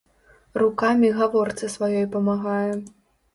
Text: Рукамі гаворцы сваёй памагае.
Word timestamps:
Рукамі 0.61 1.11
гаворцы 1.19 1.69
сваёй 1.75 2.07
памагае. 2.17 2.73